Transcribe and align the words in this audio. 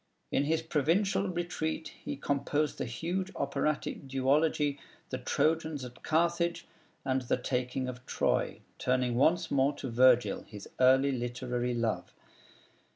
In 0.31 0.45
his 0.45 0.63
provincial 0.63 1.27
retreat 1.29 1.93
he 2.03 2.15
composed 2.15 2.79
the 2.79 2.85
huge 2.85 3.31
operatic 3.35 4.07
duology 4.07 4.79
'The 5.11 5.19
Trojans 5.19 5.85
at 5.85 6.01
Carthage,' 6.01 6.65
and 7.05 7.21
'The 7.21 7.37
Taking 7.37 7.87
of 7.87 8.03
Troy,' 8.07 8.61
turning 8.79 9.13
once 9.13 9.51
more 9.51 9.73
to 9.73 9.91
Virgil, 9.91 10.41
his 10.41 10.67
early 10.79 11.11
literary 11.11 11.75
love. 11.75 12.15